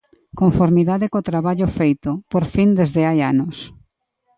[0.41, 3.57] Conformidade co traballo feito, por fin desde hai anos.